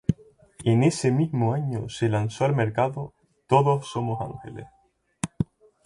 En 0.65 0.81
ese 0.81 1.11
mismo 1.11 1.53
año 1.53 1.87
se 1.87 2.09
lanzó 2.09 2.45
al 2.45 2.55
mercado 2.55 3.13
"Todos 3.45 3.85
somos 3.85 4.19
ángeles". 4.19 4.65